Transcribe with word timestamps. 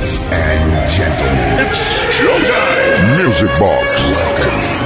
Ladies 0.00 0.18
and 0.32 0.90
gentlemen, 0.90 1.66
it's 1.66 1.82
showtime. 2.08 3.22
Music 3.22 3.50
Box. 3.58 3.92
Welcome. 4.10 4.80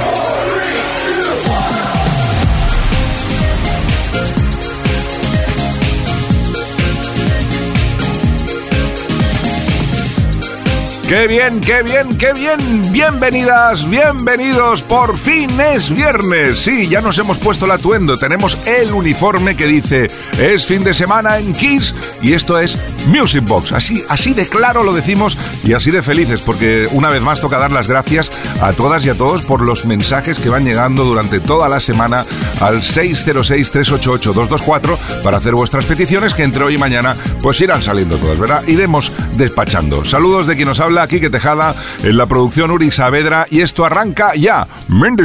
Qué 11.07 11.27
bien, 11.27 11.61
qué 11.61 11.83
bien, 11.83 12.17
qué 12.17 12.33
bien. 12.33 12.57
Bienvenidas, 12.91 13.87
bienvenidos. 13.89 14.81
Por 14.81 15.15
fin 15.35 15.59
es 15.59 15.93
viernes. 15.93 16.59
Sí, 16.59 16.87
ya 16.87 17.01
nos 17.01 17.17
hemos 17.17 17.39
puesto 17.39 17.65
el 17.65 17.71
atuendo. 17.71 18.15
Tenemos 18.15 18.65
el 18.67 18.93
uniforme 18.93 19.57
que 19.57 19.67
dice 19.67 20.07
es 20.39 20.65
fin 20.65 20.85
de 20.85 20.93
semana 20.93 21.39
en 21.39 21.51
Kiss 21.51 21.93
y 22.21 22.31
esto 22.31 22.57
es 22.57 22.81
Music 23.07 23.43
Box. 23.45 23.73
Así, 23.73 24.01
así 24.07 24.33
de 24.33 24.47
claro 24.47 24.85
lo 24.85 24.93
decimos 24.93 25.37
y 25.65 25.73
así 25.73 25.91
de 25.91 26.01
felices 26.01 26.41
porque 26.41 26.87
una 26.93 27.09
vez 27.09 27.21
más 27.21 27.41
toca 27.41 27.57
dar 27.57 27.73
las 27.73 27.89
gracias 27.89 28.31
a 28.61 28.71
todas 28.71 29.05
y 29.05 29.09
a 29.09 29.15
todos 29.15 29.41
por 29.41 29.61
los 29.61 29.83
mensajes 29.85 30.39
que 30.39 30.47
van 30.47 30.63
llegando 30.63 31.03
durante 31.03 31.41
toda 31.41 31.67
la 31.67 31.81
semana 31.81 32.25
al 32.61 32.77
606-388-224 32.77 35.21
para 35.21 35.35
hacer 35.37 35.53
vuestras 35.53 35.83
peticiones 35.85 36.33
que 36.33 36.43
entre 36.43 36.63
hoy 36.63 36.75
y 36.75 36.77
mañana 36.77 37.13
pues 37.41 37.59
irán 37.59 37.83
saliendo 37.83 38.15
todas, 38.17 38.39
¿verdad? 38.39 38.65
Iremos 38.67 39.11
despachando. 39.35 40.05
Saludos 40.05 40.47
de 40.47 40.55
quien 40.55 40.69
nos 40.69 40.79
habla 40.79 41.09
Quique 41.09 41.29
Tejada, 41.29 41.75
en 42.03 42.15
la 42.15 42.25
producción 42.25 42.71
Uri 42.71 42.89
Saavedra 42.91 43.47
y 43.49 43.59
esto 43.61 43.83
arranca 43.85 44.33
ya, 44.35 44.67
Mendes 44.87 45.24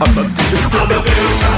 Estou 0.00 0.24
me 0.24 0.54
explode, 0.54 0.86
meu 0.86 1.02
Deus. 1.02 1.57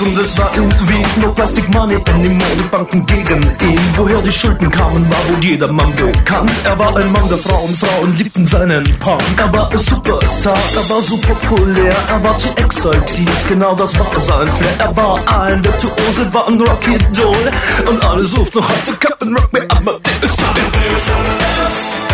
Und 0.00 0.18
es 0.18 0.36
war 0.38 0.50
irgendwie 0.54 1.02
no 1.20 1.32
plastic 1.32 1.68
money 1.74 1.96
anymore. 2.12 2.56
Die 2.58 2.68
Banken 2.70 3.04
gegen 3.06 3.42
ihn. 3.42 3.80
Woher 3.96 4.20
die 4.22 4.32
Schulden 4.32 4.70
kamen, 4.70 5.08
war 5.10 5.28
wohl 5.28 5.44
jedermann 5.44 5.94
bekannt. 5.94 6.50
Er 6.64 6.78
war 6.78 6.96
ein 6.96 7.10
Mann 7.12 7.28
der 7.28 7.38
Frauen, 7.38 7.74
Frauen 7.74 8.16
liebten 8.16 8.46
seinen 8.46 8.84
Punk. 8.98 9.22
Er 9.36 9.52
war 9.52 9.70
ein 9.70 9.78
Superstar, 9.78 10.58
er 10.74 10.90
war 10.90 11.00
so 11.00 11.16
populär, 11.18 11.94
er 12.08 12.22
war 12.22 12.36
zu 12.36 12.48
exaltiert. 12.56 13.48
Genau 13.48 13.74
das 13.74 13.98
war 13.98 14.20
sein 14.20 14.48
Flair. 14.48 14.74
Er 14.78 14.96
war 14.96 15.20
ein 15.40 15.64
Virtuose, 15.64 16.32
war 16.32 16.48
ein 16.48 16.60
Rocky 16.60 16.98
Doll. 17.14 17.52
Und 17.88 18.04
alle 18.04 18.24
suchten 18.24 18.58
noch 18.58 18.68
heute 18.68 18.96
Captain 18.98 19.34
Rock 19.34 19.52
me 19.52 19.60
Amadeus. 19.68 20.36
Amadeus, 20.38 21.10
Amadeus. 21.14 22.05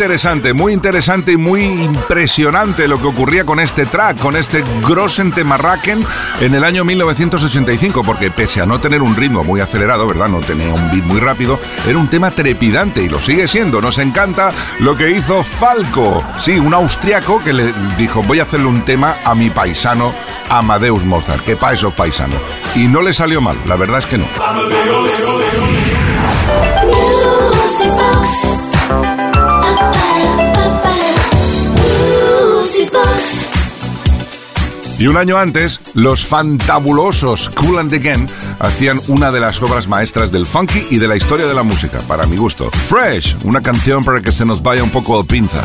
Interesante, 0.00 0.54
muy 0.54 0.72
interesante 0.72 1.32
y 1.32 1.36
muy 1.36 1.62
impresionante 1.62 2.88
lo 2.88 2.98
que 2.98 3.08
ocurría 3.08 3.44
con 3.44 3.60
este 3.60 3.84
track, 3.84 4.18
con 4.18 4.34
este 4.34 4.64
Grossen 4.88 5.30
Temarraken 5.30 6.02
en 6.40 6.54
el 6.54 6.64
año 6.64 6.86
1985, 6.86 8.02
porque 8.02 8.30
pese 8.30 8.62
a 8.62 8.66
no 8.66 8.80
tener 8.80 9.02
un 9.02 9.14
ritmo 9.14 9.44
muy 9.44 9.60
acelerado, 9.60 10.06
¿verdad? 10.06 10.28
No 10.28 10.40
tenía 10.40 10.72
un 10.72 10.90
beat 10.90 11.04
muy 11.04 11.20
rápido, 11.20 11.60
era 11.86 11.98
un 11.98 12.08
tema 12.08 12.30
trepidante 12.30 13.02
y 13.02 13.10
lo 13.10 13.20
sigue 13.20 13.46
siendo. 13.46 13.82
Nos 13.82 13.98
encanta 13.98 14.52
lo 14.78 14.96
que 14.96 15.10
hizo 15.10 15.44
Falco, 15.44 16.24
sí, 16.38 16.52
un 16.52 16.72
austriaco 16.72 17.44
que 17.44 17.52
le 17.52 17.70
dijo, 17.98 18.22
voy 18.22 18.40
a 18.40 18.44
hacerle 18.44 18.68
un 18.68 18.82
tema 18.86 19.16
a 19.22 19.34
mi 19.34 19.50
paisano 19.50 20.14
Amadeus 20.48 21.04
Mozart, 21.04 21.44
que 21.44 21.56
pa' 21.56 21.74
esos 21.74 21.92
paisanos. 21.92 22.40
Y 22.74 22.88
no 22.88 23.02
le 23.02 23.12
salió 23.12 23.42
mal, 23.42 23.58
la 23.66 23.76
verdad 23.76 23.98
es 23.98 24.06
que 24.06 24.16
no. 24.16 24.24
Y 35.00 35.06
un 35.06 35.16
año 35.16 35.38
antes, 35.38 35.80
los 35.94 36.26
fantabulosos 36.26 37.48
Cool 37.50 37.78
and 37.78 37.94
Again 37.94 38.28
hacían 38.58 39.00
una 39.08 39.32
de 39.32 39.40
las 39.40 39.62
obras 39.62 39.88
maestras 39.88 40.30
del 40.30 40.44
funky 40.44 40.86
y 40.90 40.98
de 40.98 41.08
la 41.08 41.16
historia 41.16 41.46
de 41.46 41.54
la 41.54 41.62
música, 41.62 42.00
para 42.06 42.26
mi 42.26 42.36
gusto. 42.36 42.70
Fresh, 42.70 43.38
una 43.44 43.62
canción 43.62 44.04
para 44.04 44.20
que 44.20 44.30
se 44.30 44.44
nos 44.44 44.62
vaya 44.62 44.82
un 44.82 44.90
poco 44.90 45.18
al 45.18 45.24
pinza. 45.24 45.64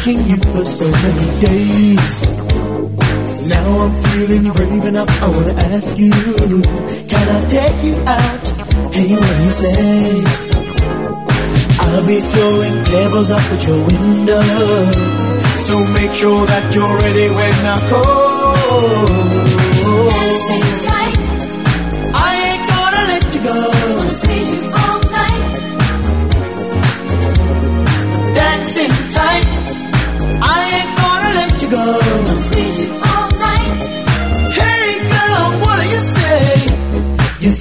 Watching 0.00 0.26
you 0.28 0.36
for 0.36 0.64
so 0.64 0.86
many 0.86 1.40
days. 1.40 2.38
Now 3.50 3.84
I'm 3.84 3.92
feeling 4.04 4.50
brave 4.52 4.84
enough. 4.86 5.10
I 5.22 5.28
wanna 5.28 5.52
ask 5.52 5.98
you, 5.98 6.10
can 7.10 7.26
I 7.36 7.40
take 7.48 7.84
you 7.84 7.96
out? 8.06 8.46
Hey, 8.94 9.12
what 9.12 9.36
do 9.36 9.42
you 9.44 9.52
say? 9.52 10.24
I'll 11.80 12.06
be 12.06 12.18
throwing 12.32 12.84
pebbles 12.86 13.30
up 13.30 13.42
at 13.42 13.66
your 13.66 13.80
window. 13.86 14.40
So 15.68 15.76
make 15.92 16.14
sure 16.14 16.46
that 16.46 16.74
you're 16.74 16.96
ready 17.04 17.28
when 17.28 17.66
I 17.66 17.78
call. 17.90 19.59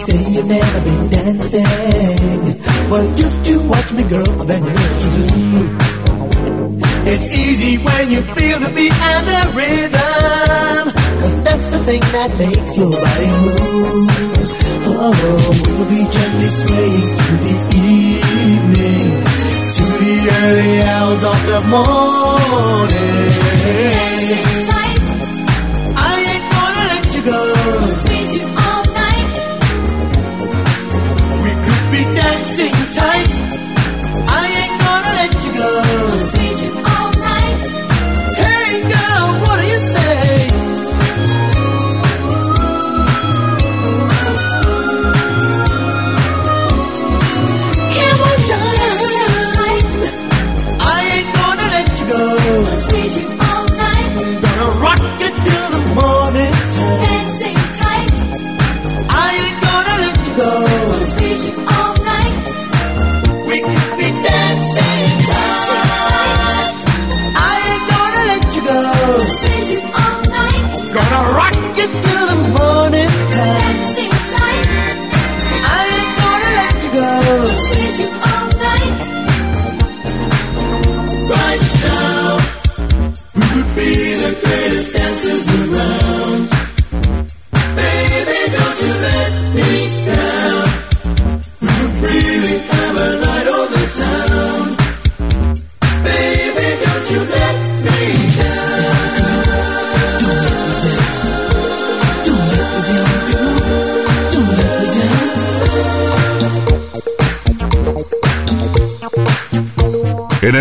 Say 0.09 0.31
you've 0.33 0.47
never 0.47 0.79
been 0.81 1.09
dancing. 1.09 1.63
Well, 2.89 3.05
just 3.15 3.45
to 3.45 3.53
watch 3.69 3.91
me, 3.93 4.03
girl, 4.09 4.33
then 4.49 4.63
you 4.65 4.73
know 4.77 4.91
to 5.03 5.09
do. 5.15 5.27
It's 7.11 7.25
easy 7.45 7.73
when 7.83 8.11
you 8.13 8.21
feel 8.35 8.57
the 8.59 8.69
beat 8.75 8.93
and 9.11 9.23
the 9.31 9.41
rhythm. 9.57 10.93
Cause 11.21 11.35
that's 11.43 11.67
the 11.73 11.79
thing 11.87 12.03
that 12.15 12.29
makes 12.43 12.77
your 12.77 12.91
body 12.91 13.31
move. 13.45 14.09
Oh, 15.01 15.15
we'll 15.77 15.89
be 15.89 16.03
gently 16.15 16.49
swaying 16.61 17.09
through 17.17 17.41
the 17.47 17.57
evening 17.93 19.07
to 19.75 19.83
the 20.03 20.15
early 20.41 20.75
hours 20.91 21.23
of 21.23 21.39
the 21.51 21.61
morning. 21.73 22.89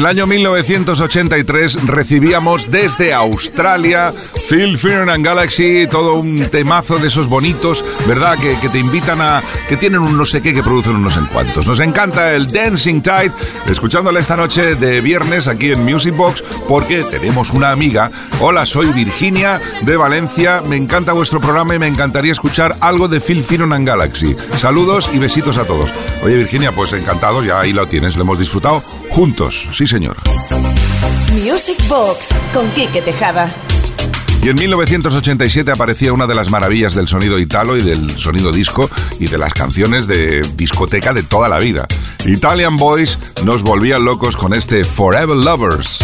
Año 0.08 0.26
1983 0.26 1.86
recibíamos 1.86 2.70
desde 2.70 3.12
Australia 3.12 4.14
Phil 4.48 4.78
Fear 4.78 5.10
and 5.10 5.22
Galaxy, 5.22 5.86
todo 5.86 6.14
un 6.14 6.46
temazo 6.46 6.98
de 6.98 7.08
esos 7.08 7.28
bonitos, 7.28 7.84
¿verdad? 8.06 8.38
Que, 8.38 8.68
te 8.70 8.78
invitan 8.78 9.20
a. 9.20 9.42
que 9.68 9.76
tienen 9.76 10.00
un 10.00 10.16
no 10.16 10.24
sé 10.24 10.40
qué 10.40 10.54
que 10.54 10.62
producen 10.62 10.96
unos 10.96 11.18
en 11.18 11.26
cuantos. 11.26 11.66
Nos 11.66 11.80
encanta 11.80 12.32
el 12.32 12.50
Dancing 12.50 13.02
Tide, 13.02 13.32
escuchándole 13.68 14.20
esta 14.20 14.34
noche 14.34 14.76
de 14.76 15.02
viernes 15.02 15.46
aquí 15.46 15.72
en 15.72 15.84
Music 15.84 16.16
Box, 16.16 16.42
porque 16.66 17.04
tenemos 17.04 17.50
una 17.50 17.70
amiga. 17.70 18.10
Hola, 18.40 18.64
soy 18.64 18.90
Virginia 18.92 19.60
de 19.82 19.96
Valencia. 19.98 20.62
Me 20.66 20.76
encanta 20.76 21.12
vuestro 21.12 21.38
programa 21.38 21.74
y 21.74 21.78
me 21.78 21.86
encantaría 21.86 22.32
escuchar 22.32 22.76
algo 22.80 23.08
de 23.08 23.20
Phil 23.20 23.42
Fear 23.42 23.70
and 23.74 23.86
Galaxy. 23.86 24.34
Saludos 24.58 25.10
y 25.12 25.18
besitos 25.18 25.58
a 25.58 25.66
todos. 25.66 25.90
Oye, 26.22 26.36
Virginia, 26.36 26.72
pues 26.72 26.94
encantado, 26.94 27.44
ya 27.44 27.60
ahí 27.60 27.74
lo 27.74 27.86
tienes, 27.86 28.16
lo 28.16 28.22
hemos 28.22 28.38
disfrutado 28.38 28.82
juntos. 29.10 29.68
Sí, 29.72 29.86
señor. 29.86 30.16
Music 31.44 31.78
Box 31.88 32.34
con 32.52 32.68
Quique 32.70 33.02
Tejada. 33.02 33.52
Y 34.42 34.48
en 34.48 34.56
1987 34.56 35.70
aparecía 35.70 36.12
una 36.12 36.26
de 36.26 36.34
las 36.34 36.50
maravillas 36.50 36.94
del 36.94 37.08
sonido 37.08 37.38
italo 37.38 37.76
y 37.76 37.82
del 37.82 38.18
sonido 38.18 38.52
disco 38.52 38.88
y 39.18 39.26
de 39.26 39.36
las 39.36 39.52
canciones 39.52 40.06
de 40.06 40.42
discoteca 40.54 41.12
de 41.12 41.24
toda 41.24 41.48
la 41.48 41.58
vida. 41.58 41.86
Italian 42.24 42.76
Boys 42.76 43.18
nos 43.44 43.62
volvían 43.62 44.04
locos 44.04 44.36
con 44.36 44.54
este 44.54 44.84
Forever 44.84 45.36
Lovers. 45.36 45.98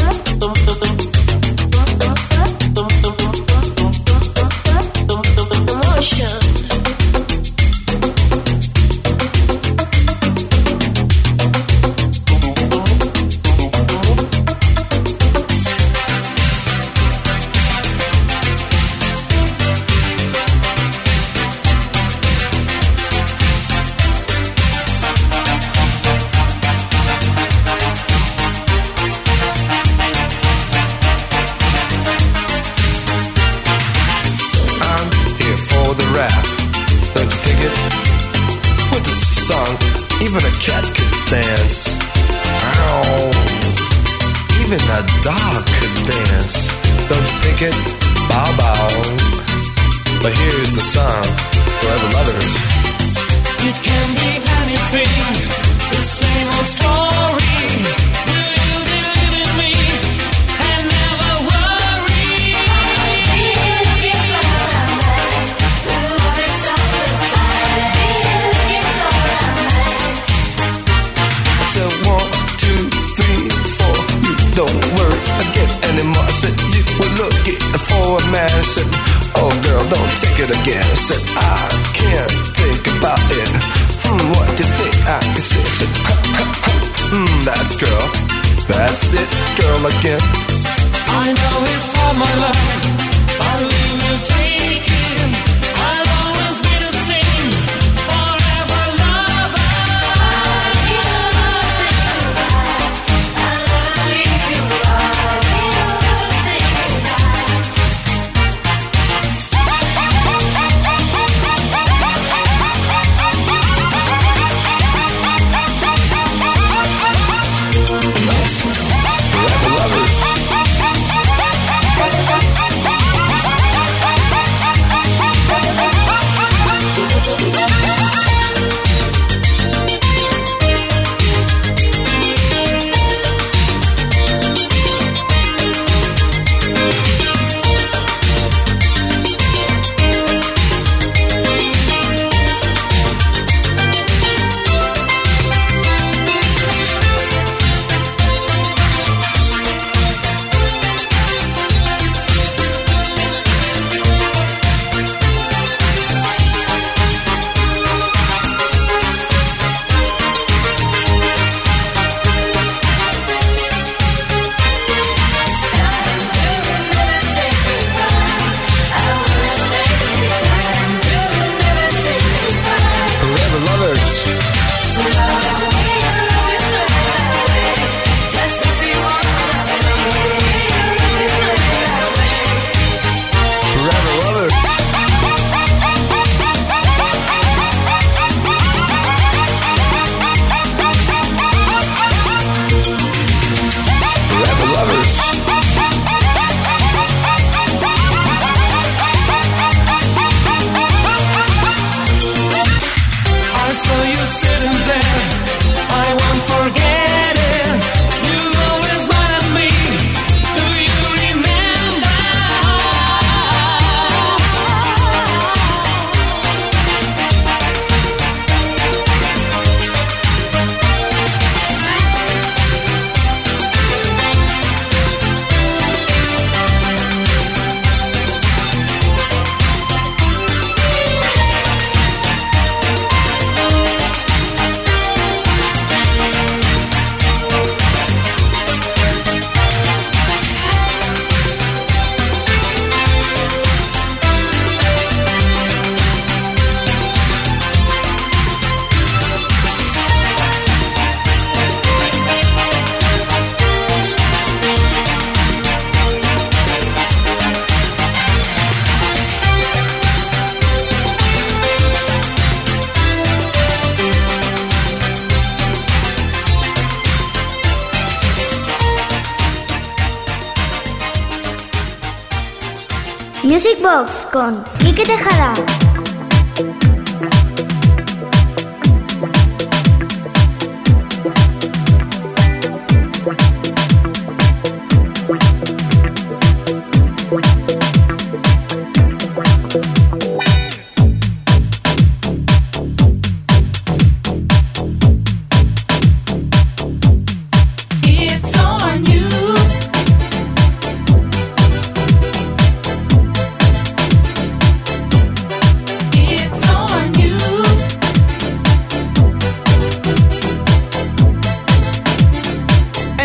Box 273.85 274.27
con 274.33 274.65
Quique 274.79 275.05
Tejada. 275.05 275.84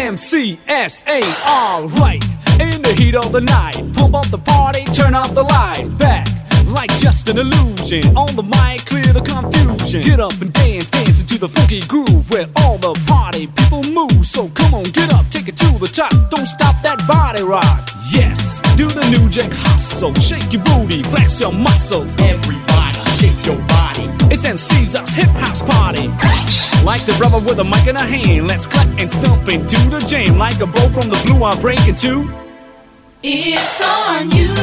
MCSA, 0.10 1.22
alright. 1.46 2.26
In 2.58 2.82
the 2.82 2.96
heat 2.98 3.14
of 3.14 3.32
the 3.32 3.42
night, 3.42 3.78
pump 3.94 4.16
up 4.16 4.28
the 4.32 4.40
party, 4.40 4.84
turn 4.86 5.14
off 5.14 5.36
the 5.36 5.44
light. 5.44 5.86
Back, 6.00 6.26
like 6.66 6.90
just 6.98 7.30
an 7.30 7.38
illusion. 7.38 8.02
On 8.18 8.26
the 8.34 8.42
mic, 8.42 8.90
clear 8.90 9.06
the 9.14 9.22
confusion. 9.22 10.02
Get 10.02 10.20
up 10.20 10.34
and 10.42 10.52
dance, 10.52 10.90
dance 10.90 11.22
into 11.22 11.38
the 11.38 11.48
funky 11.48 11.82
groove 11.82 12.26
where 12.32 12.50
all 12.66 12.80
the 12.80 12.98
party 13.06 13.46
people 13.54 13.84
move. 13.94 14.26
So 14.26 14.50
come 14.50 14.74
on, 14.74 14.90
get 14.98 15.14
up, 15.14 15.30
take 15.30 15.48
it 15.48 15.58
to 15.58 15.78
the 15.78 15.86
top. 15.86 16.10
Don't 16.34 16.48
stop 16.48 16.82
that 16.82 17.06
body 17.06 17.44
rock. 17.44 17.88
Yes, 18.10 18.62
do 18.74 18.88
the 18.90 19.06
new 19.14 19.30
jack 19.30 19.54
hustle. 19.54 20.16
Shake 20.16 20.52
your 20.52 20.64
booty, 20.64 21.04
flex 21.04 21.40
your 21.40 21.54
muscles. 21.54 22.18
Everybody, 22.18 22.79
shake 23.20 23.46
your 23.46 23.60
body. 23.68 24.08
It's 24.32 24.46
MC's 24.46 24.96
hip 25.14 25.30
house 25.44 25.62
party. 25.62 26.08
Like 26.86 27.04
the 27.06 27.14
brother 27.18 27.40
with 27.40 27.60
a 27.60 27.64
mic 27.66 27.86
in 27.88 27.98
a 27.98 28.02
hand, 28.02 28.48
let's 28.48 28.66
cut 28.66 28.88
and 29.00 29.12
stomp 29.12 29.50
into 29.50 29.76
the 29.92 30.00
jam. 30.08 30.38
Like 30.38 30.62
a 30.62 30.66
bow 30.66 30.88
from 30.96 31.10
the 31.12 31.20
blue, 31.26 31.44
I'm 31.44 31.60
breaking 31.60 31.96
two. 31.96 32.30
It's 33.22 33.82
on 33.84 34.32
you. 34.32 34.56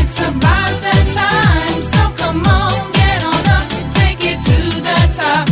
It's 0.00 0.18
about 0.20 0.72
that 0.84 1.04
time. 1.20 1.82
So 1.82 2.02
come 2.16 2.40
on, 2.46 2.72
get 2.96 3.22
on 3.22 3.44
up, 3.56 3.68
take 3.92 4.24
it 4.24 4.40
to 4.48 4.58
the 4.80 4.98
top. 5.20 5.47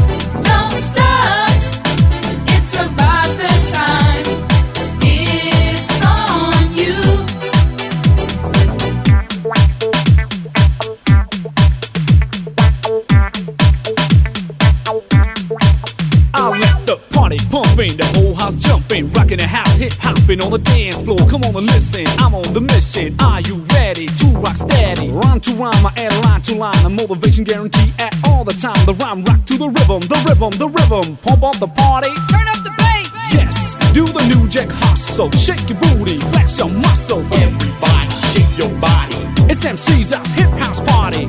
Party 17.76 17.88
pumping, 17.88 17.96
the 17.96 18.06
whole 18.18 18.34
house 18.34 18.56
jumping, 18.56 19.10
rocking 19.12 19.38
the 19.38 19.46
house, 19.46 19.76
hip 19.76 19.92
hopping 20.00 20.40
on 20.40 20.50
the 20.50 20.58
dance 20.58 21.02
floor. 21.02 21.18
Come 21.28 21.42
on 21.44 21.56
and 21.56 21.66
listen, 21.66 22.06
I'm 22.18 22.34
on 22.34 22.52
the 22.52 22.60
mission. 22.60 23.14
Are 23.20 23.40
you 23.40 23.56
ready 23.74 24.06
to 24.06 24.26
rock 24.38 24.56
steady? 24.56 25.10
Rhyme 25.10 25.40
to 25.40 25.52
rhyme, 25.54 25.86
I 25.86 25.92
add 25.96 26.24
line 26.24 26.42
to 26.42 26.54
line, 26.56 26.84
a 26.84 26.88
motivation 26.88 27.44
guarantee 27.44 27.92
at 27.98 28.14
all 28.28 28.44
the 28.44 28.52
time. 28.52 28.78
The 28.86 28.94
rhyme 28.94 29.22
rock 29.24 29.44
to 29.46 29.58
the 29.58 29.68
rhythm, 29.68 30.00
the 30.08 30.18
rhythm, 30.26 30.52
the 30.56 30.68
rhythm. 30.68 31.16
Pump 31.22 31.42
up 31.42 31.56
the 31.58 31.68
party, 31.68 32.12
turn 32.32 32.48
up 32.48 32.60
the 32.64 32.72
bass. 32.78 33.12
Yes, 33.32 33.76
do 33.92 34.06
the 34.06 34.24
new 34.32 34.48
jack 34.48 34.68
hustle, 34.70 35.30
shake 35.32 35.68
your 35.68 35.78
booty, 35.80 36.20
flex 36.32 36.58
your 36.58 36.70
muscles. 36.70 37.30
Everybody, 37.32 38.10
shake 38.32 38.52
your 38.56 38.72
body. 38.80 39.20
It's 39.48 39.64
MC's 39.64 40.12
us 40.12 40.32
hip 40.32 40.50
house 40.62 40.80
party. 40.80 41.26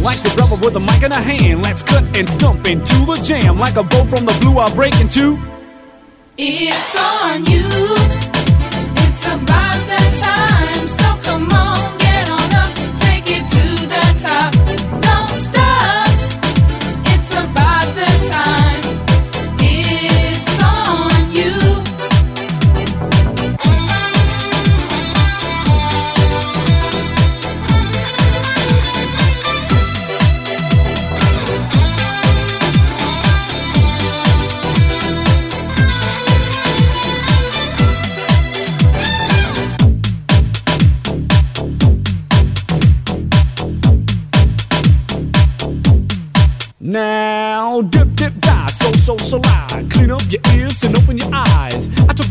Like 0.00 0.20
the 0.22 0.34
rubber 0.38 0.56
with 0.56 0.76
a 0.76 0.80
mic 0.80 1.02
in 1.02 1.12
a 1.12 1.20
hand, 1.20 1.62
let's 1.62 1.82
cut 1.82 2.04
and 2.16 2.28
stump 2.28 2.66
into 2.66 3.06
the 3.06 3.18
jam. 3.24 3.58
Like 3.58 3.76
a 3.76 3.82
bow 3.82 4.04
from 4.04 4.26
the 4.26 4.36
blue, 4.40 4.58
I'll 4.58 4.74
break 4.74 4.94
into. 5.00 5.38
It's 6.36 6.96
on 6.96 7.44
you. 7.46 7.62
It's 9.06 9.24
about 9.26 9.78
that 9.86 10.10
time. 10.18 10.88
So 10.88 11.06
come 11.22 11.48
on, 11.52 11.73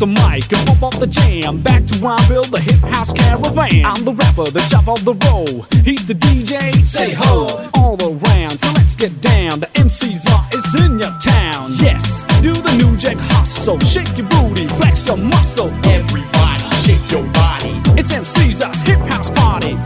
the 0.04 0.20
mic 0.28 0.52
and 0.52 0.68
pump 0.68 0.84
off 0.84 1.00
the 1.00 1.08
jam. 1.08 1.62
Back 1.62 1.86
to 1.88 1.96
where 2.04 2.12
I 2.12 2.28
build 2.28 2.52
the 2.52 2.60
hip 2.60 2.84
house 2.92 3.14
caravan. 3.14 3.86
I'm 3.88 4.04
the 4.04 4.12
rapper, 4.12 4.44
the 4.52 4.60
chop 4.68 4.88
of 4.92 5.00
the 5.08 5.16
roll. 5.28 5.64
He's 5.88 6.04
the 6.04 6.14
DJ, 6.14 6.76
say 6.84 7.14
ho, 7.14 7.48
all 7.80 7.96
around. 8.04 8.60
So 8.60 8.68
let's 8.76 8.98
get 8.98 9.16
down. 9.22 9.62
The 9.64 9.72
MC's 9.80 10.28
are 10.28 10.44
is 10.52 10.68
in 10.84 11.00
your 11.00 11.14
town. 11.24 11.72
Yes, 11.80 12.28
do 12.42 12.52
the 12.52 12.76
new 12.84 12.98
jack 12.98 13.16
hustle. 13.32 13.80
Shake 13.80 14.12
your 14.18 14.28
booty, 14.28 14.68
flex 14.76 15.08
your 15.08 15.18
muscles. 15.18 15.72
Everybody, 15.88 16.68
shake 16.84 17.08
your 17.08 17.24
body. 17.32 17.80
It's 17.96 18.12
MC's 18.12 18.60
us 18.60 18.82
hip 18.84 19.00
house 19.08 19.32
party. 19.32 19.80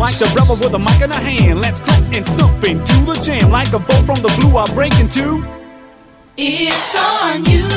Like 0.00 0.16
the 0.16 0.32
rebel 0.32 0.56
with 0.56 0.72
a 0.72 0.78
mic 0.80 1.00
in 1.04 1.12
a 1.12 1.20
hand, 1.20 1.60
let's 1.60 1.78
clap 1.78 2.00
and 2.00 2.24
stomp 2.24 2.64
into 2.64 2.96
the 3.04 3.20
jam. 3.20 3.50
Like 3.50 3.72
a 3.74 3.78
bow 3.78 4.00
from 4.08 4.16
the 4.24 4.32
blue, 4.40 4.56
I'll 4.56 4.72
break 4.72 4.96
into. 4.96 5.44
It's 6.38 6.96
on 6.96 7.44
you. 7.44 7.68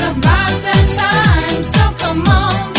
About 0.00 0.54
that 0.62 0.86
time. 0.96 1.64
So 1.64 1.82
come 1.98 2.22
on, 2.28 2.77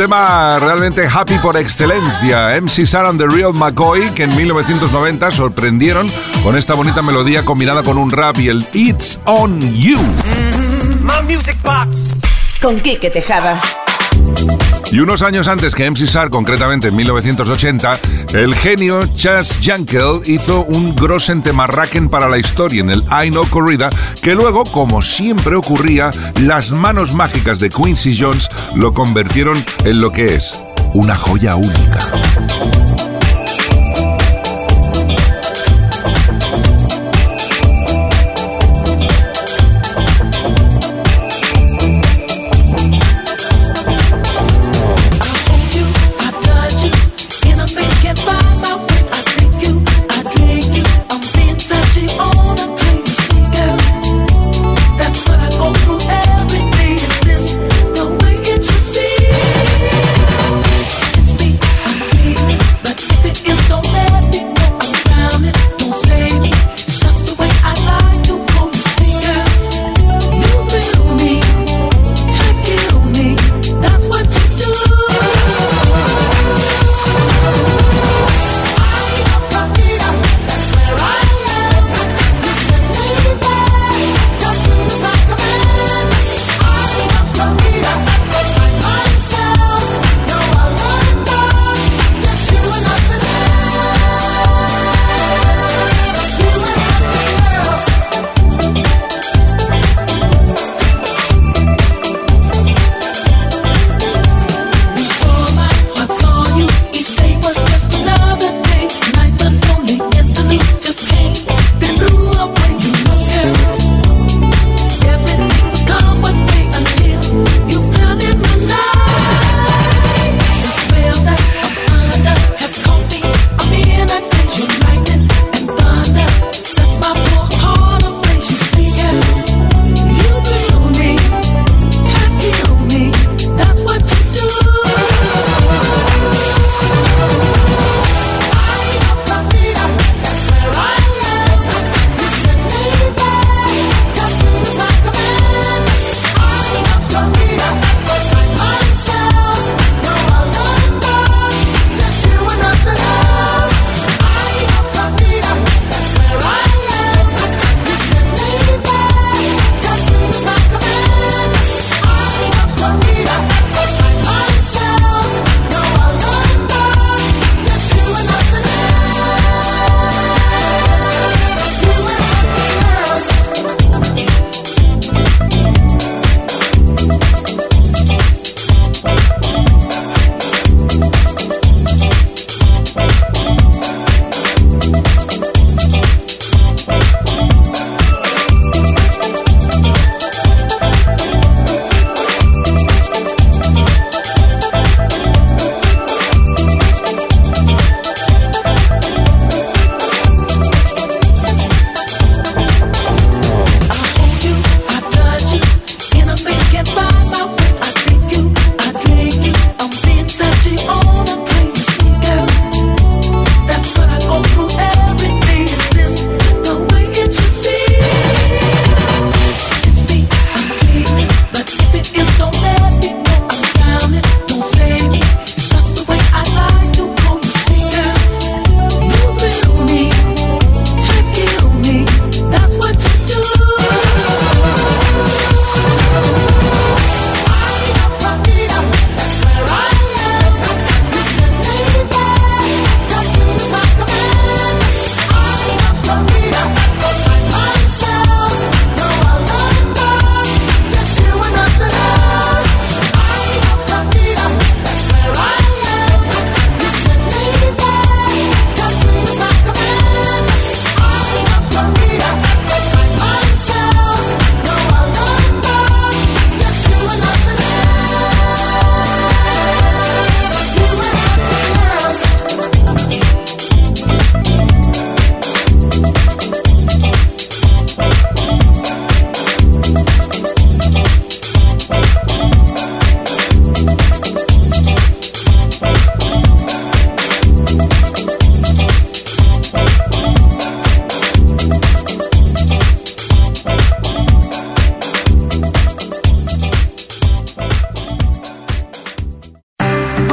tema 0.00 0.58
realmente 0.58 1.06
happy 1.06 1.36
por 1.40 1.58
excelencia. 1.58 2.58
MC 2.58 2.86
Sarah 2.86 3.10
and 3.10 3.20
the 3.20 3.26
Real 3.28 3.52
McCoy, 3.52 4.08
que 4.14 4.22
en 4.22 4.34
1990 4.34 5.30
sorprendieron 5.30 6.10
con 6.42 6.56
esta 6.56 6.72
bonita 6.72 7.02
melodía 7.02 7.44
combinada 7.44 7.82
con 7.82 7.98
un 7.98 8.10
rap 8.10 8.38
y 8.38 8.48
el 8.48 8.64
It's 8.72 9.20
on 9.26 9.60
You. 9.60 9.98
My 11.02 11.22
music 11.30 11.60
box. 11.62 12.14
Con 12.62 12.80
Quique 12.80 13.10
Tejada. 13.10 13.60
Y 14.92 14.98
unos 14.98 15.22
años 15.22 15.46
antes 15.46 15.74
que 15.74 15.88
MC 15.88 16.08
Sar, 16.08 16.30
concretamente 16.30 16.88
en 16.88 16.96
1980, 16.96 17.98
el 18.34 18.54
genio 18.56 19.06
Chas 19.14 19.60
Jankel 19.62 20.22
hizo 20.26 20.64
un 20.64 20.96
Grossen 20.96 21.42
Temarraken 21.42 22.08
para 22.08 22.28
la 22.28 22.38
historia 22.38 22.82
en 22.82 22.90
el 22.90 23.04
I 23.04 23.30
Know 23.30 23.46
Corrida, 23.48 23.88
que 24.20 24.34
luego, 24.34 24.64
como 24.64 25.00
siempre 25.00 25.54
ocurría, 25.54 26.10
las 26.40 26.72
manos 26.72 27.14
mágicas 27.14 27.60
de 27.60 27.70
Quincy 27.70 28.16
Jones 28.18 28.48
lo 28.74 28.92
convirtieron 28.92 29.62
en 29.84 30.00
lo 30.00 30.10
que 30.10 30.34
es 30.34 30.52
una 30.92 31.14
joya 31.14 31.54
única. 31.54 32.89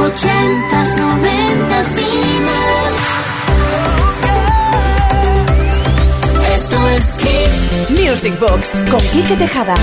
Ochentas, 0.00 0.96
noventas 0.96 1.98
y 1.98 2.40
más. 2.40 2.94
Esto 6.54 6.88
es 6.90 7.12
Kiss. 7.12 7.90
Music 7.90 8.38
Box 8.38 8.72
con 8.90 9.00
Quique 9.10 9.36
Tejada. 9.36 9.74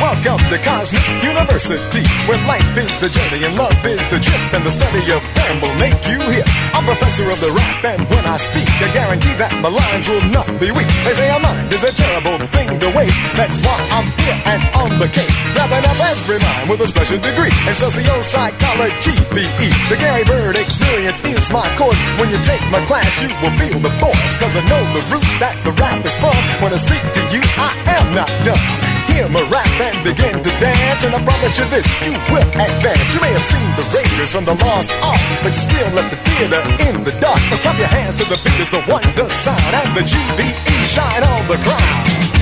Welcome 0.00 0.38
to 0.46 0.58
Cosmic 0.62 1.02
University, 1.22 2.06
where 2.30 2.38
life 2.46 2.66
is 2.78 2.94
the 3.02 3.10
journey 3.10 3.42
and 3.42 3.54
love 3.58 3.74
is 3.82 4.02
the 4.08 4.18
trip, 4.22 4.42
and 4.54 4.62
the 4.62 4.70
study 4.70 5.02
of 5.10 5.22
them 5.34 5.54
will 5.58 5.74
make 5.82 5.98
you 6.06 6.18
hip. 6.30 6.46
I'm 6.74 6.86
professor 6.86 7.26
of 7.26 7.38
the 7.42 7.50
rap, 7.50 7.82
and 7.84 8.06
when 8.06 8.22
I 8.22 8.38
speak, 8.38 8.70
I 8.78 8.88
guarantee 8.94 9.34
that 9.42 9.50
my 9.58 9.70
lines 9.70 10.06
will 10.06 10.22
not 10.30 10.46
be 10.62 10.70
weak. 10.70 10.86
They 11.02 11.14
say 11.18 11.26
a 11.30 11.38
mind 11.42 11.70
is 11.74 11.82
a 11.82 11.90
terrible 11.90 12.38
thing 12.54 12.78
to 12.78 12.88
waste. 12.94 13.18
That's 13.34 13.58
why 13.60 13.74
I'm 13.90 14.06
here 14.22 14.38
and 14.54 14.62
on 14.78 14.90
the 15.02 15.10
case, 15.10 15.34
wrapping 15.58 15.82
up 15.82 15.98
every 15.98 16.38
mind 16.38 16.70
with 16.70 16.80
a 16.86 16.88
special 16.88 17.18
degree 17.18 17.52
in 17.66 17.74
socio-psychology, 17.74 19.16
BE. 19.34 19.68
The 19.90 19.98
Gary 19.98 20.24
Bird 20.24 20.54
experience 20.54 21.18
is 21.26 21.50
my 21.50 21.66
course. 21.74 21.98
When 22.22 22.30
you 22.30 22.38
take 22.46 22.62
my 22.70 22.82
class, 22.86 23.18
you 23.18 23.30
will 23.42 23.54
feel 23.58 23.82
the 23.82 23.92
force, 23.98 24.38
cause 24.38 24.54
I 24.54 24.62
know 24.62 24.82
the 24.94 25.02
roots 25.10 25.34
that 25.42 25.58
the 25.66 25.74
rap 25.74 26.00
is 26.06 26.14
from. 26.22 26.38
When 26.62 26.70
I 26.70 26.78
speak 26.78 27.02
to 27.02 27.22
you, 27.34 27.42
I 27.58 27.74
am 27.98 28.06
not 28.14 28.30
done. 28.46 28.97
Hear 29.18 29.28
me 29.30 29.42
rap 29.50 29.66
and 29.82 29.98
begin 30.04 30.38
to 30.44 30.50
dance, 30.62 31.02
and 31.02 31.12
I 31.12 31.18
promise 31.24 31.58
you 31.58 31.66
this, 31.74 31.90
you 32.06 32.14
will 32.30 32.46
advance. 32.54 33.12
You 33.12 33.20
may 33.20 33.32
have 33.34 33.42
seen 33.42 33.66
the 33.74 33.82
Raiders 33.90 34.30
from 34.30 34.44
the 34.44 34.54
Lost 34.62 34.94
Ark, 35.02 35.18
but 35.42 35.50
you 35.50 35.58
still 35.58 35.90
left 35.90 36.14
the 36.14 36.22
theater 36.22 36.62
in 36.86 37.02
the 37.02 37.10
dark. 37.18 37.42
So 37.50 37.56
clap 37.58 37.76
your 37.80 37.88
hands 37.88 38.14
to 38.22 38.24
the 38.30 38.38
beat 38.46 38.60
as 38.62 38.70
the 38.70 38.78
wonder 38.86 39.28
sound, 39.28 39.74
and 39.74 39.90
the 39.96 40.06
GBE 40.06 40.86
shine 40.86 41.24
on 41.26 41.48
the 41.50 41.58
ground. 41.66 42.37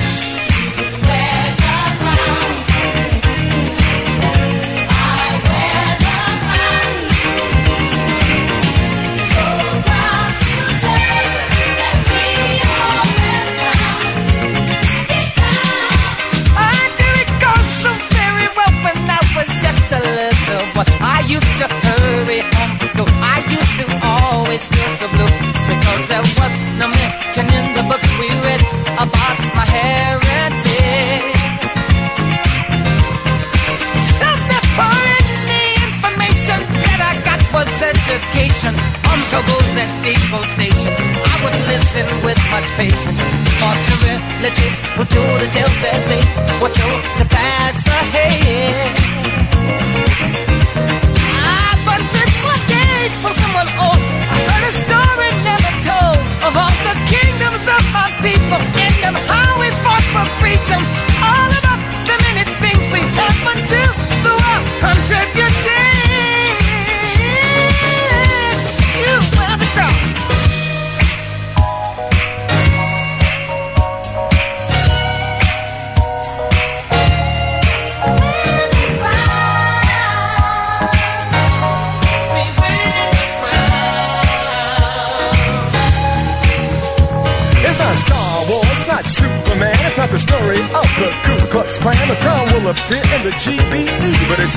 relations, 42.87 43.19
far 43.59 43.75
relatives 44.39 44.97
will 44.97 45.05
do 45.05 45.36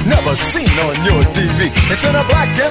never 0.06 0.34
seen 0.36 0.70
on 0.86 0.94
your 1.04 1.22
TV. 1.34 1.68
It's 1.90 2.04
in 2.04 2.14
a 2.14 2.24
black 2.24 2.48
and 2.58 2.69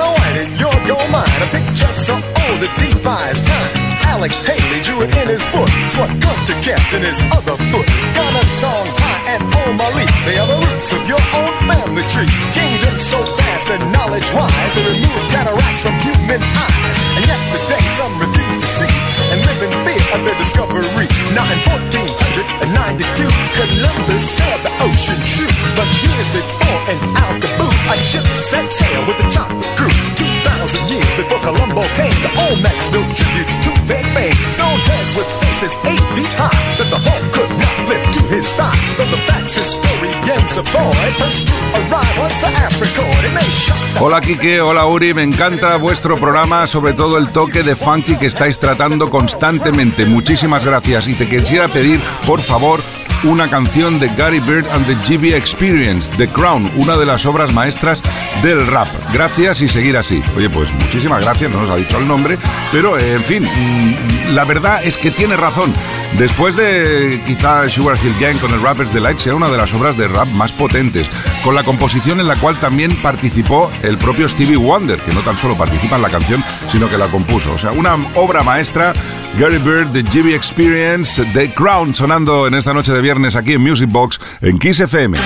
Hola 44.00 44.22
Kike, 44.22 44.62
hola 44.62 44.86
Uri, 44.86 45.14
me 45.14 45.24
encanta 45.24 45.76
vuestro 45.78 46.18
programa, 46.18 46.66
sobre 46.68 46.94
todo 46.94 47.18
el 47.18 47.30
toque 47.30 47.64
de 47.64 47.76
funky 47.76 48.16
que 48.16 48.28
estáis 48.28 48.58
tratando 48.58 49.10
constantemente. 49.10 50.06
Muchísimas 50.06 50.64
gracias. 50.64 51.08
Y 51.08 51.14
te 51.14 51.28
quisiera 51.28 51.68
pedir, 51.68 52.00
por 52.26 52.42
favor, 52.42 52.80
una 53.24 53.50
canción 53.50 54.00
de 54.00 54.08
Gary 54.16 54.40
Bird 54.40 54.66
and 54.72 54.86
the 54.86 54.96
GB 54.96 55.36
Experience, 55.36 56.10
The 56.18 56.30
Crown, 56.30 56.72
una 56.78 56.96
de 56.98 57.06
las 57.06 57.26
obras 57.26 57.54
maestras 57.54 58.02
del 58.44 58.66
rap. 58.68 58.88
Gracias 59.14 59.62
y 59.62 59.70
seguir 59.70 59.98
así. 59.98 60.24
Oye, 60.36 60.50
pues 60.50 60.72
muchísimas 60.72 61.24
gracias, 61.24 61.52
no 61.52 61.62
nos 61.62 61.70
ha 61.70 61.76
dicho 61.76 61.98
el 61.98 62.08
nombre, 62.08 62.38
pero 62.72 62.98
eh, 62.98 63.14
en 63.14 63.24
fin, 63.24 63.44
mm, 63.44 64.34
la 64.34 64.46
verdad 64.46 64.84
es 64.84 64.98
que 64.98 65.12
tiene 65.12 65.36
razón. 65.36 65.74
Después 66.18 66.56
de 66.56 67.22
quizá 67.26 67.70
Sugar 67.70 67.98
Hill 68.04 68.16
Gang 68.20 68.38
con 68.40 68.52
el 68.52 68.62
Rapper's 68.62 68.94
Delight 68.94 69.20
sea 69.20 69.36
una 69.36 69.50
de 69.50 69.58
las 69.58 69.74
obras 69.74 69.98
de 69.98 70.08
rap 70.08 70.28
más 70.30 70.52
potentes, 70.52 71.08
con 71.44 71.56
la 71.56 71.64
composición 71.64 72.20
en 72.20 72.28
la 72.28 72.36
cual 72.36 72.60
también 72.60 72.96
participó 73.02 73.70
el 73.84 73.98
propio 73.98 74.28
Stevie 74.28 74.58
Wonder, 74.58 75.00
que 75.00 75.14
no 75.14 75.22
tan 75.22 75.38
solo 75.38 75.56
participa 75.58 75.98
en 75.98 76.02
la 76.02 76.10
canción, 76.10 76.44
sino 76.72 76.90
que 76.90 76.98
la 76.98 77.08
compuso. 77.08 77.54
O 77.54 77.58
sea, 77.58 77.72
una 77.72 77.96
obra 78.16 78.44
maestra, 78.44 78.94
Gary 79.38 79.58
Bird, 79.58 79.92
The 79.92 80.04
GB 80.04 80.34
Experience, 80.34 81.24
The 81.34 81.54
Crown, 81.54 81.94
sonando 81.94 82.48
en 82.48 82.56
esta 82.56 82.74
noche 82.74 82.92
de 82.92 83.02
viernes 83.02 83.36
aquí 83.36 83.54
en 83.54 83.62
Music 83.62 83.90
Box 83.90 84.20
en 84.42 84.58
Kiss 84.58 84.80
FM. 84.80 85.18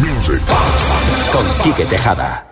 Music 0.00 0.40
Con 1.34 1.52
Quique 1.64 1.84
Tejada. 1.84 2.46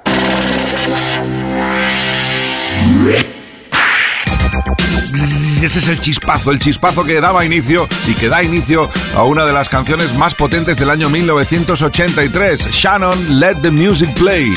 Ese 5.63 5.79
es 5.79 5.89
el 5.89 6.01
chispazo, 6.01 6.51
el 6.51 6.59
chispazo 6.59 7.05
que 7.05 7.21
daba 7.21 7.45
inicio 7.45 7.87
y 8.09 8.15
que 8.15 8.29
da 8.29 8.43
inicio 8.43 8.91
a 9.15 9.23
una 9.23 9.45
de 9.45 9.53
las 9.53 9.69
canciones 9.69 10.13
más 10.15 10.35
potentes 10.35 10.79
del 10.79 10.91
año 10.91 11.09
1983, 11.09 12.71
Shannon 12.73 13.39
Let 13.39 13.59
the 13.63 13.71
Music 13.71 14.13
Play. 14.15 14.53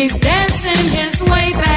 He's 0.00 0.16
dancing 0.16 0.96
his 0.96 1.22
way 1.24 1.52
back 1.52 1.69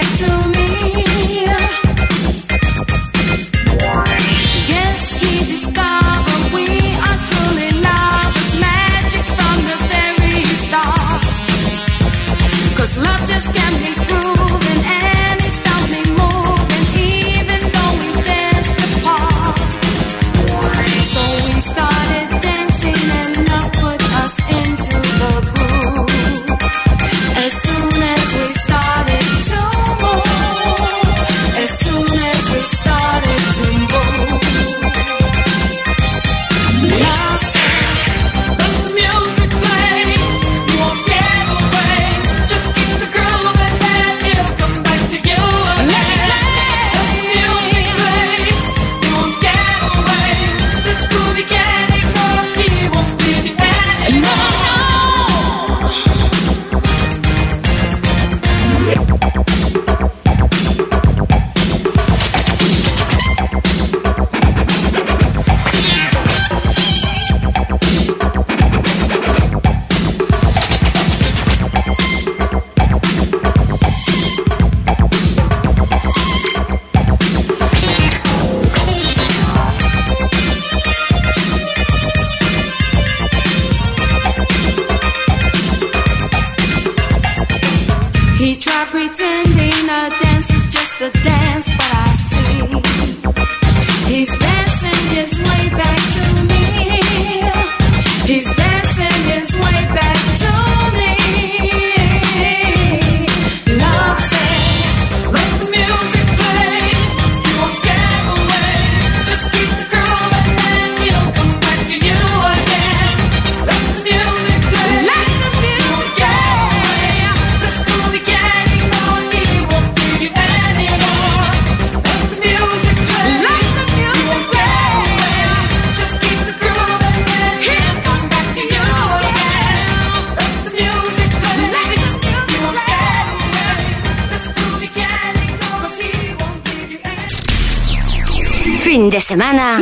semana 139.23 139.79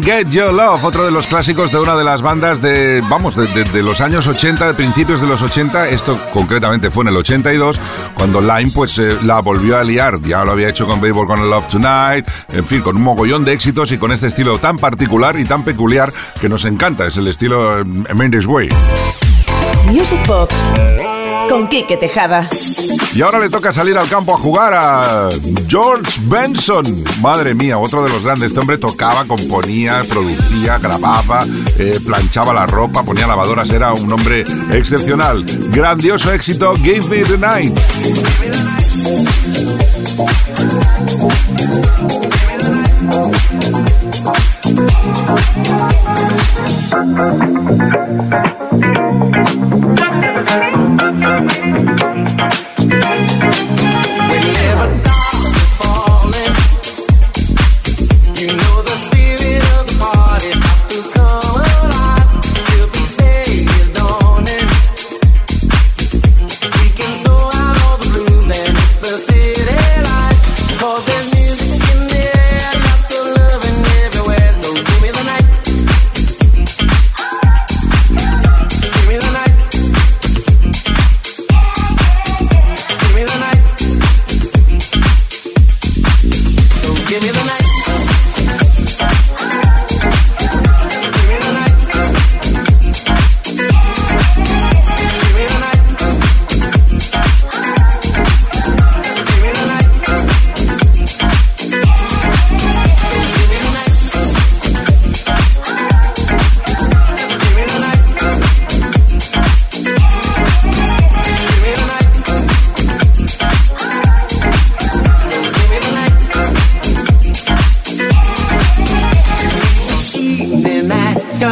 Get 0.00 0.28
Your 0.30 0.52
Love, 0.52 0.84
otro 0.84 1.04
de 1.04 1.10
los 1.10 1.26
clásicos 1.26 1.72
de 1.72 1.78
una 1.78 1.96
de 1.96 2.04
las 2.04 2.22
bandas 2.22 2.62
de, 2.62 3.02
vamos, 3.10 3.34
de, 3.34 3.82
los 3.82 4.00
años 4.00 4.28
80, 4.28 4.68
de 4.68 4.74
principios 4.74 5.20
de 5.20 5.26
los 5.26 5.42
80. 5.42 5.88
Esto 5.88 6.16
concretamente 6.32 6.90
fue 6.90 7.02
en 7.02 7.08
el 7.08 7.16
82, 7.16 7.80
cuando 8.16 8.40
Lime 8.40 8.70
pues 8.72 8.96
eh, 8.98 9.18
la 9.24 9.40
volvió 9.40 9.76
a 9.76 9.82
liar. 9.82 10.20
Ya 10.20 10.44
lo 10.44 10.52
había 10.52 10.68
hecho 10.68 10.86
con 10.86 11.00
Baby 11.00 11.12
Gonna 11.12 11.44
Love 11.44 11.66
Tonight, 11.66 12.28
en 12.52 12.64
fin, 12.64 12.80
con 12.80 12.96
un 12.96 13.02
mogollón 13.02 13.44
de 13.44 13.52
éxitos 13.52 13.90
y 13.90 13.98
con 13.98 14.12
este 14.12 14.28
estilo 14.28 14.56
tan 14.58 14.78
particular 14.78 15.38
y 15.38 15.44
tan 15.44 15.64
peculiar 15.64 16.12
que 16.40 16.48
nos 16.48 16.64
encanta. 16.64 17.06
Es 17.06 17.16
el 17.16 17.26
estilo 17.26 17.80
eh, 17.80 17.84
Mendes 17.84 18.46
Way. 18.46 18.68
Music 19.86 20.24
Box 20.26 20.54
con 21.48 21.66
Quique 21.68 21.96
Tejada. 21.96 22.48
Y 23.14 23.20
ahora 23.20 23.38
le 23.38 23.50
toca 23.50 23.72
salir 23.72 23.98
al 23.98 24.08
campo 24.08 24.34
a 24.34 24.38
jugar 24.38 24.72
a 24.72 25.28
George 25.68 26.18
Benson. 26.22 27.04
Madre 27.20 27.54
mía, 27.54 27.76
otro 27.76 28.02
de 28.02 28.08
los 28.08 28.24
grandes. 28.24 28.46
Este 28.46 28.60
hombre 28.60 28.78
tocaba, 28.78 29.26
componía, 29.26 30.02
producía, 30.08 30.78
grababa, 30.78 31.44
eh, 31.78 32.00
planchaba 32.04 32.54
la 32.54 32.66
ropa, 32.66 33.02
ponía 33.02 33.26
lavadoras. 33.26 33.70
Era 33.70 33.92
un 33.92 34.10
hombre 34.10 34.44
excepcional. 34.70 35.44
Grandioso 35.70 36.32
éxito, 36.32 36.74
Give 36.76 37.06
Me 37.08 37.22
the 37.22 37.36
Night. 37.36 37.78
You 53.12 53.18
know 58.48 58.82
the 58.82 58.96
spirit 59.04 59.62
of 59.76 59.84
the 59.86 59.96
party 60.00 60.52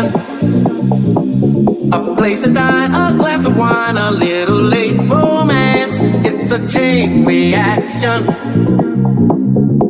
action. 0.01 1.93
A 1.93 2.15
place 2.17 2.43
to 2.45 2.53
dine, 2.53 2.91
a 2.91 3.17
glass 3.19 3.47
of 3.47 3.57
wine, 3.57 3.97
a 3.97 4.11
little 4.11 4.57
late 4.57 4.99
romance. 4.99 5.99
It's 6.27 6.53
a 6.53 6.67
chain 6.69 7.25
reaction. 7.25 8.27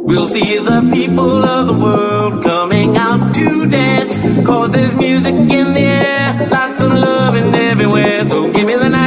We'll 0.04 0.26
see 0.26 0.58
the 0.58 0.90
people 0.92 1.44
of 1.44 1.66
the 1.68 1.74
world 1.74 2.42
coming 2.42 2.96
out 2.96 3.34
to 3.34 3.68
dance. 3.68 4.18
Cause 4.46 4.70
there's 4.72 4.94
music 4.94 5.34
in 5.34 5.74
the 5.74 5.80
air, 5.80 6.48
lots 6.50 6.80
of 6.80 6.92
loving 6.92 7.54
everywhere. 7.54 8.24
So 8.24 8.50
give 8.52 8.66
me 8.66 8.74
the 8.74 8.88
night. 8.88 8.99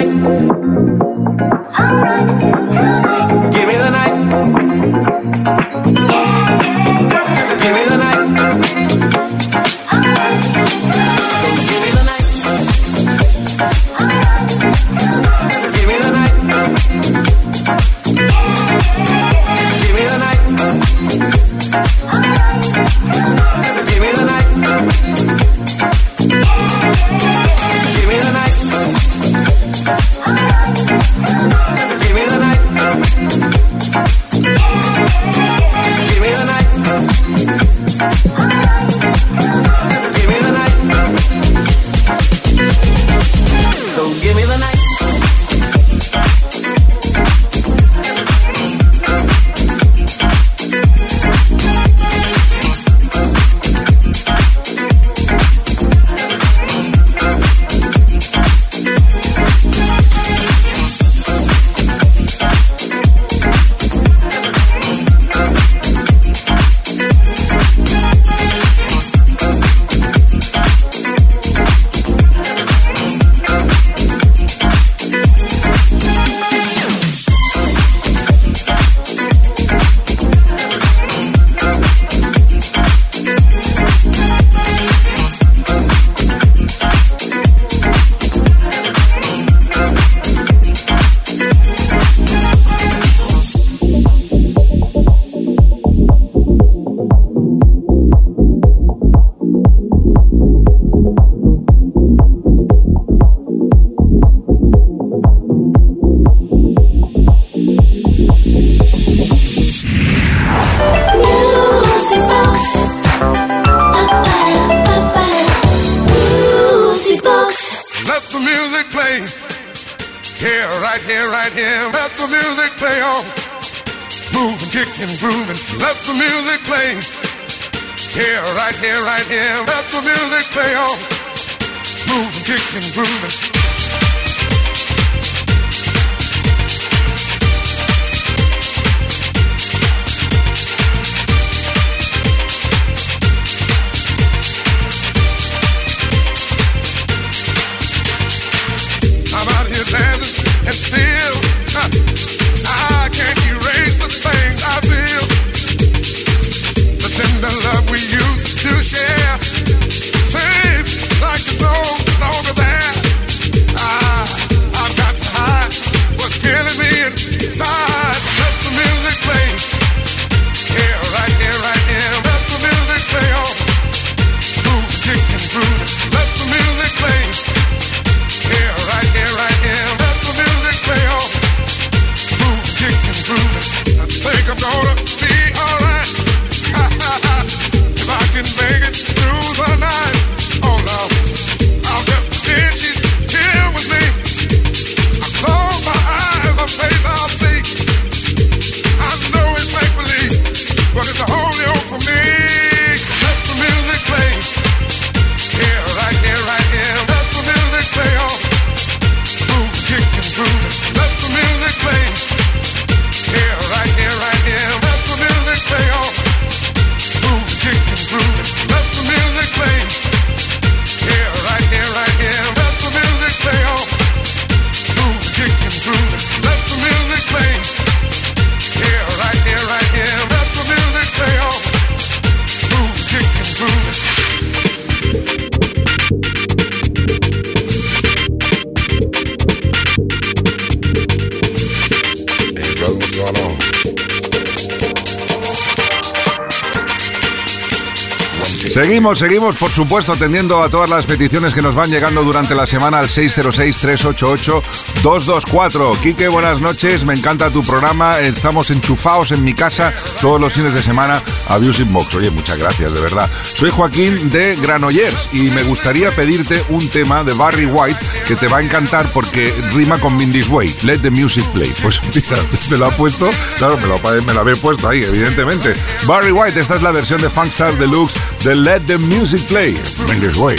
Supuesto, 249.73 250.13
atendiendo 250.13 250.61
a 250.61 250.69
todas 250.69 250.89
las 250.89 251.07
peticiones 251.07 251.53
que 251.53 251.61
nos 251.61 251.73
van 251.73 251.89
llegando 251.89 252.21
durante 252.23 252.53
la 252.53 252.67
semana 252.67 252.99
al 252.99 253.07
606-388-224. 253.07 255.97
Quique, 255.99 256.27
buenas 256.27 256.59
noches, 256.61 257.05
me 257.05 257.15
encanta 257.15 257.49
tu 257.49 257.63
programa. 257.63 258.19
Estamos 258.19 258.69
enchufados 258.69 259.31
en 259.31 259.43
mi 259.43 259.55
casa 259.55 259.91
todos 260.21 260.39
los 260.39 260.53
fines 260.53 260.75
de 260.75 260.83
semana 260.83 261.19
a 261.49 261.57
Music. 261.57 261.87
Oye, 262.15 262.29
muchas 262.29 262.59
gracias, 262.59 262.93
de 262.93 263.01
verdad. 263.01 263.27
Soy 263.41 263.71
Joaquín 263.71 264.29
de 264.29 264.55
Granollers 264.57 265.33
y 265.33 265.49
me 265.49 265.63
gustaría 265.63 266.11
pedirte 266.11 266.63
un 266.69 266.87
tema 266.89 267.23
de 267.23 267.33
Barry 267.33 267.65
White 267.65 268.05
que 268.27 268.35
te 268.35 268.47
va 268.47 268.57
a 268.57 268.61
encantar 268.61 269.05
porque 269.13 269.53
rima 269.73 269.99
con 269.99 270.15
Mindy's 270.15 270.49
Way. 270.49 270.73
Let 270.83 270.99
the 270.99 271.09
music 271.09 271.43
play. 271.53 271.71
Pues 271.81 272.01
mira, 272.15 272.37
me 272.69 272.77
lo 272.77 272.85
ha 272.87 272.91
puesto, 272.91 273.29
claro, 273.57 273.77
me 273.77 273.87
lo, 273.87 273.99
me 274.23 274.33
lo 274.33 274.39
había 274.39 274.55
puesto 274.55 274.87
ahí, 274.87 275.01
evidentemente. 275.03 275.73
Barry 276.05 276.31
White, 276.31 276.59
esta 276.59 276.75
es 276.75 276.81
la 276.81 276.91
versión 276.91 277.21
de 277.21 277.29
Funkstar 277.29 277.73
Deluxe 277.77 278.13
de 278.43 278.55
Let 278.55 278.81
the 278.81 278.97
Music 278.97 279.41
Play. 279.47 279.77
Mindy's 280.07 280.37
Way. 280.37 280.57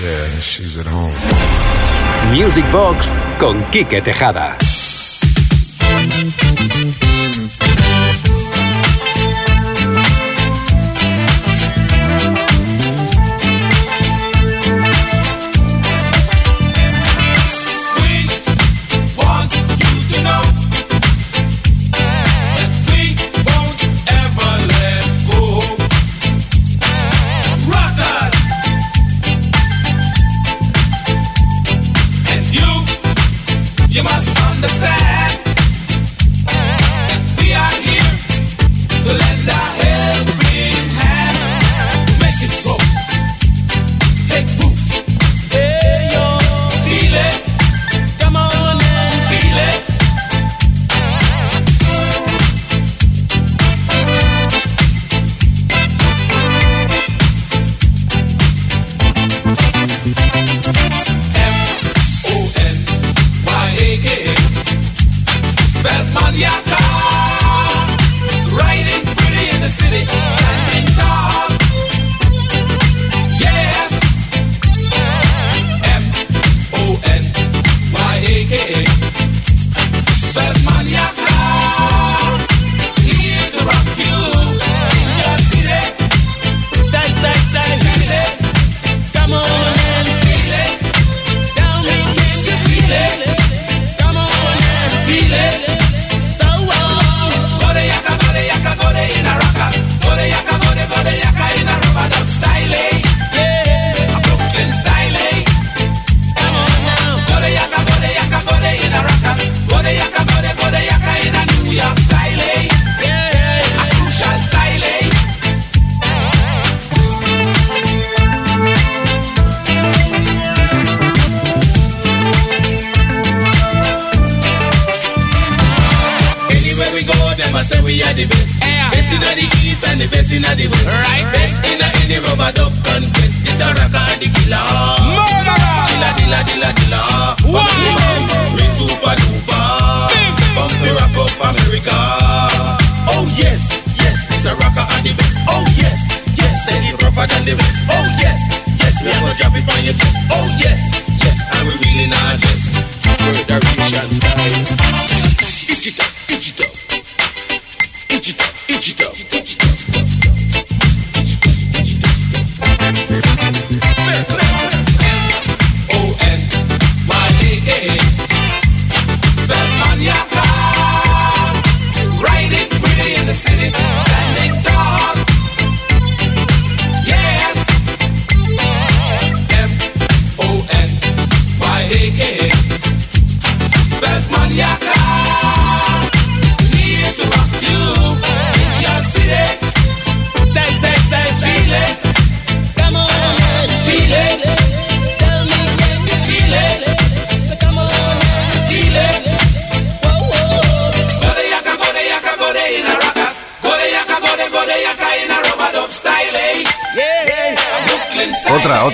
Yeah, 0.00 0.40
she's 0.40 0.76
at 0.78 0.86
home. 0.86 1.12
Music 2.30 2.64
Box 2.72 3.10
con 3.38 3.62
Quique 3.70 4.00
Tejada. 4.00 4.56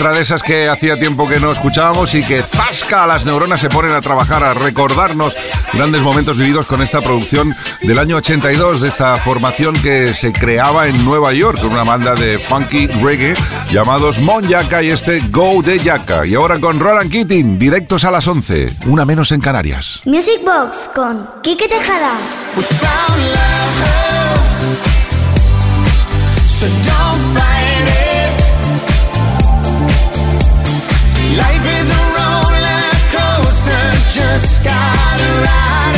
Otra, 0.09 0.17
de 0.17 0.23
esas 0.23 0.43
que 0.43 0.69
hacía 0.69 0.99
tiempo 0.99 1.29
que 1.29 1.39
no 1.39 1.53
escuchábamos 1.53 2.15
y 2.15 2.23
que 2.23 2.43
zasca 2.43 3.07
las 3.07 3.27
neuronas 3.27 3.61
se 3.61 3.69
ponen 3.69 3.93
a 3.93 4.01
trabajar, 4.01 4.43
a 4.43 4.55
recordarnos 4.55 5.37
grandes 5.75 6.01
momentos 6.01 6.39
vividos 6.39 6.67
con 6.67 6.81
esta 6.81 7.03
producción 7.03 7.55
del 7.83 7.99
año 7.99 8.17
82, 8.17 8.81
de 8.81 8.89
esta 8.89 9.17
formación 9.17 9.75
que 9.75 10.15
se 10.15 10.33
creaba 10.33 10.87
en 10.87 11.05
Nueva 11.05 11.35
York 11.35 11.61
con 11.61 11.73
una 11.73 11.85
banda 11.85 12.15
de 12.15 12.39
funky 12.39 12.87
reggae 12.87 13.35
llamados 13.71 14.19
Mon 14.19 14.49
Yaka 14.49 14.83
y 14.83 14.91
este 14.91 15.21
Go 15.29 15.63
de 15.63 15.79
Yaka. 15.79 16.25
Y 16.25 16.37
ahora 16.37 16.59
con 16.59 16.81
Roland 16.81 17.11
Keating, 17.11 17.59
directos 17.59 18.05
a 18.05 18.11
las 18.11 18.27
11, 18.27 18.77
una 18.87 19.05
menos 19.05 19.31
en 19.33 19.41
Canarias. 19.41 20.01
Music 20.07 20.41
Box 20.43 20.89
con 20.95 21.29
Quique 21.43 21.69
Tejada. 21.69 22.13
sky 34.39 35.19
to 35.19 35.29
ride 35.43 35.98